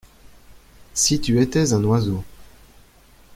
Si 0.95 1.21
tu 1.21 1.39
étais 1.39 1.73
un 1.73 1.83
oiseau. 1.83 2.23